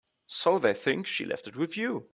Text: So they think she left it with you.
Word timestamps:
So 0.25 0.57
they 0.57 0.73
think 0.73 1.05
she 1.05 1.25
left 1.25 1.47
it 1.47 1.55
with 1.55 1.77
you. 1.77 2.09